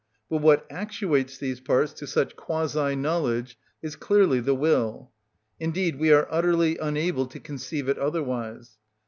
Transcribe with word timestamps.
But 0.31 0.37
what 0.41 0.65
actuates 0.71 1.37
these 1.37 1.59
parts 1.59 1.93
to 1.93 2.07
such 2.07 2.35
quasi 2.35 2.95
knowledge 2.95 3.55
is 3.83 3.95
clearly 3.95 4.39
the 4.39 4.55
will; 4.55 5.11
indeed 5.59 5.99
we 5.99 6.11
are 6.11 6.27
utterly 6.31 6.75
unable 6.79 7.27
to 7.27 7.39
conceive 7.39 7.87
it 7.87 7.99
otherwise. 7.99 8.79